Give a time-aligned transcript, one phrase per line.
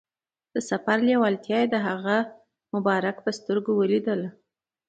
[0.53, 2.17] د سفر لیوالتیا یې د هغه
[2.73, 4.29] مبارک په سترګو کې ولیدله.